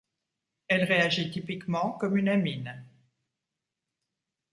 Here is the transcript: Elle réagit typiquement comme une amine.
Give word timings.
Elle 0.67 0.83
réagit 0.83 1.29
typiquement 1.29 1.91
comme 1.91 2.17
une 2.17 2.27
amine. 2.27 2.83